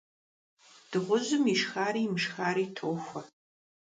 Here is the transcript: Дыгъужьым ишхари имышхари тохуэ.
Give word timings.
Дыгъужьым 0.89 1.43
ишхари 1.53 2.01
имышхари 2.05 2.65
тохуэ. 2.75 3.21